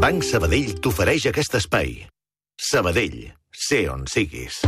[0.00, 1.90] Banc Sabadell t'ofereix aquest espai.
[2.60, 3.18] Sabadell,
[3.52, 4.60] sé on siguis.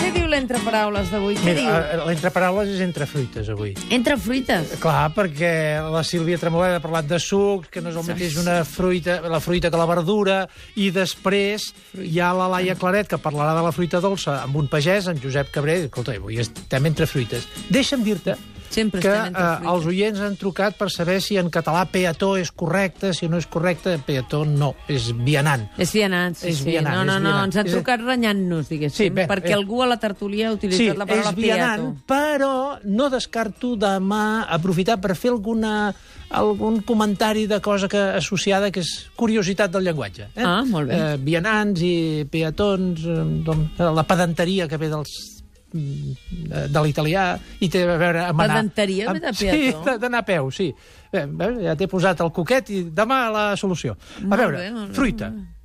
[0.00, 1.36] Què diu l'entreparaules d'avui?
[1.40, 1.70] Què Mira, diu?
[1.72, 3.74] eh, l'entre paraules és entre fruites, avui.
[3.92, 4.72] Entre fruites.
[4.82, 5.52] Clar, perquè
[5.92, 9.40] la Sílvia Tremoleda ha parlat de sucs, que no és el mateix una fruita, la
[9.44, 10.38] fruita que la verdura,
[10.80, 11.68] i després
[12.00, 15.20] hi ha la Laia Claret, que parlarà de la fruita dolça amb un pagès, en
[15.20, 15.82] Josep Cabré.
[15.90, 17.44] Escolta, avui estem entre fruites.
[17.68, 18.38] Deixa'm dir-te
[18.72, 23.12] Sempre que eh, els oients han trucat per saber si en català peató és correcte,
[23.14, 25.66] si no és correcte, peató no, és vianant.
[25.76, 26.70] És vianant, sí, És sí.
[26.70, 27.44] vianant, no, no, no, vianant.
[27.50, 29.58] ens han És- trucat renyant-nos, diguéssim, Sí, bé, perquè bé.
[29.58, 32.06] algú a la tertúlia ha Sí, utilitzat la paraula és vianant, piato.
[32.06, 35.94] però no descarto demà aprofitar per fer alguna,
[36.30, 40.30] algun comentari de cosa que associada que és curiositat del llenguatge.
[40.34, 40.42] Eh?
[40.42, 40.96] Ah, molt bé.
[40.96, 45.41] Eh, vianants i peatons, eh, doncs, la pedanteria que ve dels
[45.72, 47.24] de l'italià
[47.60, 48.60] i té a veure amb anar...
[49.22, 49.82] De amb- peató?
[49.84, 50.68] Sí, d'anar a peu, sí.
[51.12, 53.96] Bé, bé, ja t'he posat el coquet i demà la solució.
[54.20, 55.32] A Molt veure, bé, molt bé, fruita.
[55.34, 55.58] molt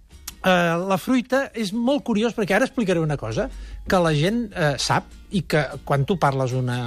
[0.48, 3.48] Uh, la fruita és molt curiós, perquè ara explicaré una cosa
[3.90, 6.78] que la gent uh, sap i que quan tu parles una,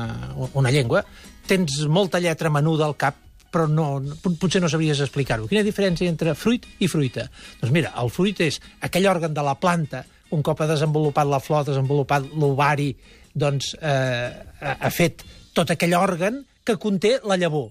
[0.57, 1.03] una llengua
[1.51, 3.19] tens molta lletra menuda al cap
[3.51, 3.89] però no,
[4.23, 5.49] pot- potser no sabries explicar-ho.
[5.51, 7.27] Quina diferència entre fruit i fruita?
[7.61, 11.41] Doncs mira, el fruit és aquell òrgan de la planta, un cop ha desenvolupat la
[11.43, 12.93] flor, ha desenvolupat l'ovari,
[13.35, 17.71] doncs eh, ha, fet tot aquell òrgan que conté la llavor.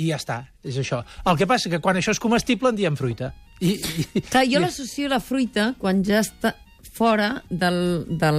[0.00, 1.02] I ja està, és això.
[1.26, 3.32] El que passa que quan això és comestible en diem fruita.
[3.60, 6.54] I, i, Clar, jo i- l'associo a la fruita quan ja està
[6.92, 8.38] fora del, del,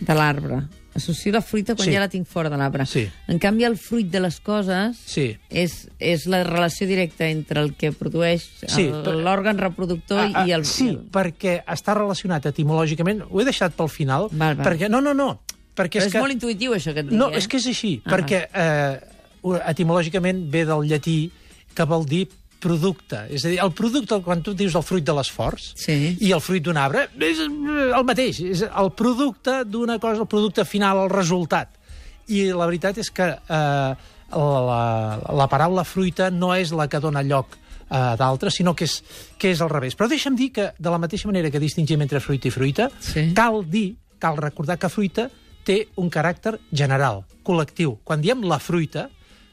[0.00, 0.60] de l'arbre.
[0.96, 1.92] Associo la fruita quan Sí.
[1.94, 2.86] ja la tinc fora de l'arbre.
[2.88, 3.04] Sí.
[3.28, 5.36] En canvi, el fruit de les coses Sí.
[5.50, 10.52] és, és la relació directa entre el que produeix Sí, l'òrgan reproductor Ah, ah, i
[10.56, 10.64] el...
[10.64, 13.26] Sí, perquè està relacionat etimològicament.
[13.30, 14.28] Ho he deixat pel final.
[14.32, 14.64] Val, val.
[14.66, 15.34] Perquè, no, no, no.
[15.76, 17.36] Perquè Però és, és que, molt intuïtiu, això que et dic, No, eh?
[17.36, 18.00] és que és així.
[18.06, 18.16] Ah.
[18.16, 21.30] Perquè eh, etimològicament ve del llatí
[21.76, 22.26] que vol dir
[22.60, 23.24] producte.
[23.30, 26.16] És a dir, el producte, quan tu dius el fruit de l'esforç Sí.
[26.20, 28.40] i el fruit d'un arbre, és eh, el mateix.
[28.40, 31.68] És el producte d'una cosa, el producte final, el resultat.
[32.28, 33.94] I la veritat és que eh,
[34.34, 37.56] la, la paraula fruita no és la que dona lloc
[37.88, 38.96] a d'altres, sinó que és,
[39.38, 39.94] que és al revés.
[39.94, 43.28] Però deixa'm dir que, de la mateixa manera que distingim entre fruita i fruita, Sí.
[43.34, 45.28] cal dir, cal recordar que fruita
[45.66, 47.98] té un caràcter general, col·lectiu.
[48.02, 49.08] Quan diem la fruita,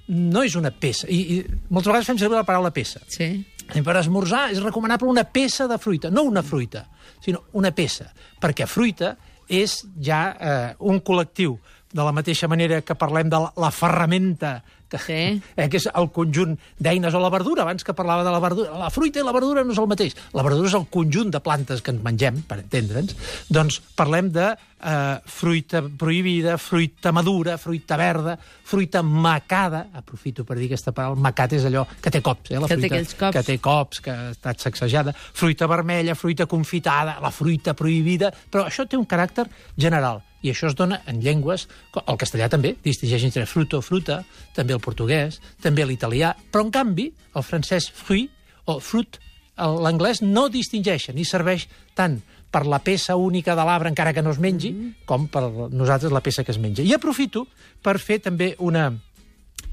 [0.08, 1.08] no és una peça.
[1.08, 1.38] I, i
[1.70, 3.02] moltes vegades fem servir la paraula peça.
[3.12, 3.30] Sí.
[3.74, 6.86] I per esmorzar és recomanable una peça de fruita, no una fruita,
[7.24, 8.10] sinó una peça,
[8.44, 9.16] perquè fruita
[9.48, 11.56] és ja eh, un col·lectiu,
[11.94, 15.42] de la mateixa manera que parlem de la, la ferramenta, que, Sí.
[15.58, 18.76] eh, que és el conjunt d'eines, o la verdura, abans que parlava de la verdura.
[18.78, 20.14] La fruita i la verdura no és el mateix.
[20.38, 23.16] La verdura és el conjunt de plantes que ens mengem, per entendre'ns.
[23.50, 28.36] Doncs parlem de eh, fruita prohibida, fruita madura, fruita verda,
[28.70, 32.68] fruita macada, aprofito per dir aquesta paraula, macat és allò que té cops, eh, la
[32.70, 33.34] Que té fruita aquells cops.
[33.40, 38.68] que té cops, que ha estat sacsejada, fruita vermella, fruita confitada, la fruita prohibida, però
[38.70, 40.22] això té un caràcter general.
[40.44, 41.68] I això es dona en llengües,
[42.04, 44.22] el castellà també, distingeix entre fruto, fruta,
[44.56, 48.32] també el portuguès, també l'italià, però en canvi el francès fruit
[48.68, 49.20] o fruit,
[49.58, 52.20] l'anglès no distingeixen i serveix tant
[52.54, 55.06] per la peça única de l'arbre, encara que no es mengi, mm -hmm.
[55.06, 56.84] com per nosaltres la peça que es menja.
[56.84, 57.48] I aprofito
[57.82, 58.94] per fer també una,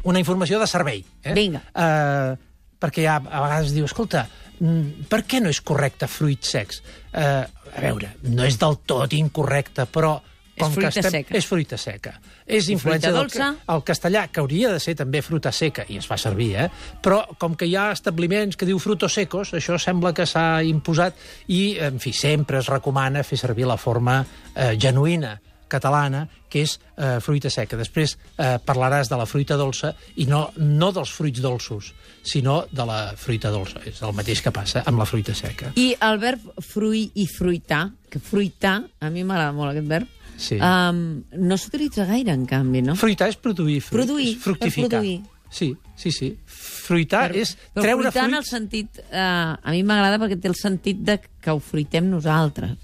[0.02, 1.04] una informació de servei.
[1.22, 1.34] Eh?
[1.34, 1.60] Vinga.
[1.74, 2.38] Uh,
[2.80, 4.28] perquè ja a vegades diu, escolta,
[4.58, 6.82] mm, per què no és correcte fruits secs?
[7.12, 7.44] Uh,
[7.76, 10.20] a veure, no és del tot incorrecte, però...
[10.66, 11.36] És fruita que seca.
[11.38, 12.14] És fruita seca.
[12.46, 16.08] És influència fruita del el castellà, que hauria de ser també fruta seca, i es
[16.08, 16.68] fa servir, eh?
[17.02, 21.16] però com que hi ha establiments que diu frutos secos, això sembla que s'ha imposat,
[21.48, 25.38] i, en fi, sempre es recomana fer servir la forma eh, genuïna
[25.70, 27.78] catalana, que és eh, fruita seca.
[27.78, 31.92] Després eh, parlaràs de la fruita dolça i no, no dels fruits dolços,
[32.26, 33.82] sinó de la fruita dolça.
[33.86, 35.70] És el mateix que passa amb la fruita seca.
[35.80, 40.56] I el verb fruir i fruitar, que fruitar, a mi m'agrada molt aquest verb, Sí.
[40.56, 42.94] um, no s'utilitza gaire, en canvi, no?
[42.96, 44.88] Fruitar és produir fruit, Produir, és fructificar.
[45.02, 45.20] produir.
[45.50, 46.30] Sí, sí, sí.
[46.46, 49.00] Fruitar és però treure fruitar en el sentit...
[49.10, 52.76] Uh, a mi m'agrada perquè té el sentit de que ho fruitem nosaltres.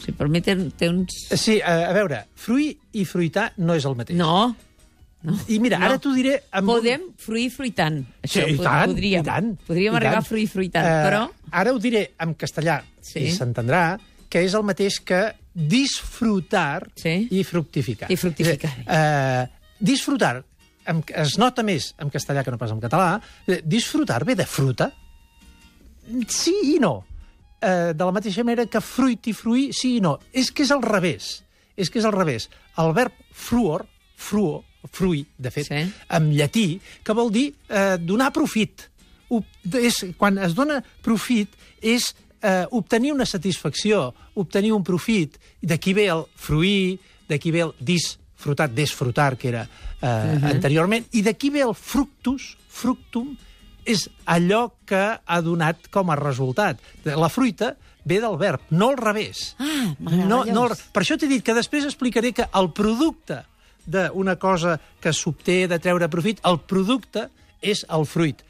[0.00, 1.14] O sigui, per mi té, té uns...
[1.36, 4.16] Sí, a, a veure, fruir i fruitar no és el mateix.
[4.18, 4.54] No,
[5.24, 5.36] no.
[5.52, 5.86] I mira, no.
[5.90, 6.38] ara t'ho diré...
[6.50, 8.00] Amb un- Podem fruir fruitant.
[8.24, 9.22] Sí, Això i pod- tant, podríem.
[9.22, 9.52] i tant.
[9.68, 10.24] Podríem i arribar tant.
[10.26, 11.22] a fruir fruitant, Eh, però...
[11.60, 13.20] Ara ho diré en castellà, Sí.
[13.28, 13.84] i s'entendrà,
[14.34, 15.20] que és el mateix que
[15.54, 17.28] disfrutar Sí.
[17.30, 18.10] i fructificar.
[18.10, 18.70] I fructificar.
[18.80, 19.46] És dir, Eh,
[19.78, 20.44] disfrutar
[21.14, 23.20] es nota més en castellà que no pas en català.
[23.64, 24.90] Disfrutar ve de fruta?
[26.28, 27.06] Sí i no.
[27.62, 30.18] Eh, de la mateixa manera que fruit i fruir, sí i no.
[30.32, 31.42] És que és al revés.
[31.76, 32.50] És que és al revés.
[32.76, 35.92] El verb fruor, fruo, fruit, de fet, Sí.
[36.10, 38.90] en llatí, que vol dir eh, donar profit.
[39.30, 39.44] Ob
[39.74, 41.48] és, quan es dona profit
[41.80, 45.38] és eh, obtenir una satisfacció, obtenir un profit.
[45.64, 46.98] D'aquí ve el fruir,
[47.28, 50.50] d'aquí ve el disfrutar, desfrutar, que era eh, uh -huh.
[50.52, 53.36] anteriorment, i d'aquí ve el fructus, fructum,
[53.84, 56.78] és allò que ha donat com a resultat.
[57.04, 59.56] La fruita ve del verb, no al revés.
[59.58, 63.44] Ah, no, no, per això t'he dit que després explicaré que el producte
[63.86, 67.28] d'una cosa que s'obté de treure profit, el producte
[67.60, 68.42] és el fruit.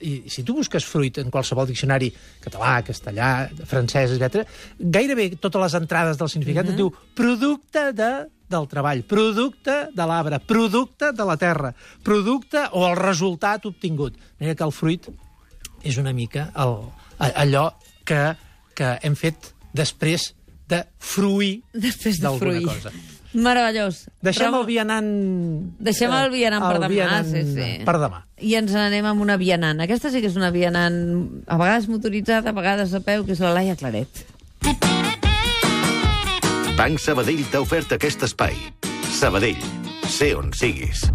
[0.00, 2.10] I si tu busques fruit en qualsevol diccionari
[2.44, 4.44] català, castellà, francès, etc,
[4.78, 6.72] gairebé totes les entrades del significat mm -hmm.
[6.72, 12.86] et diu producte de, del treball, producte de l'arbre, producte de la terra, producte o
[12.88, 14.12] el resultat obtingut.
[14.14, 15.08] De manera que el fruit
[15.82, 16.76] és una mica el,
[17.18, 17.72] allò
[18.04, 18.36] que,
[18.74, 20.35] que hem fet després
[20.68, 22.66] de fruir Després de d'alguna fruir.
[22.66, 22.92] cosa.
[23.36, 24.06] Meravellós.
[24.24, 25.08] Deixem Però- el vianant...
[25.78, 27.66] Deixem el vianant per el demà, vianant sí, sí.
[27.84, 28.22] Per demà.
[28.40, 29.80] I ens n'anem amb una vianant.
[29.84, 30.96] Aquesta sí que és una vianant,
[31.46, 34.24] a vegades motoritzada, a vegades a peu, que és la Laia Claret.
[36.76, 38.56] Banc Sabadell t'ha ofert aquest espai.
[39.16, 39.60] Sabadell,
[40.12, 41.06] sé on siguis.